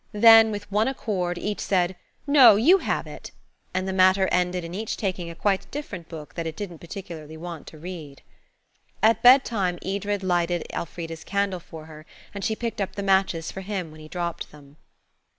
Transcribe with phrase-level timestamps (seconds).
[0.13, 1.95] Then, with one accord, each said,
[2.25, 3.29] "No–you have it!"
[3.71, 7.37] and the matter ended in each taking a quite different book that it didn't particularly
[7.37, 8.23] want to read.
[9.03, 13.61] At bedtime Edred lighted Elfrida's candle for her, and she picked up the matches for
[13.61, 14.77] him when he dropped them.